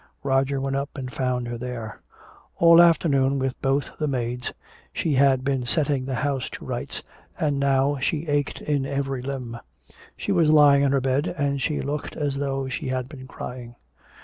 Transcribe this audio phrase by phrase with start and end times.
[0.23, 2.01] Roger went up and found her there.
[2.57, 4.51] All afternoon with both the maids
[4.91, 7.03] she had been setting the house to rights,
[7.39, 9.59] and now she ached in every limb.
[10.17, 13.75] She was lying on her bed, and she looked as though she had been crying.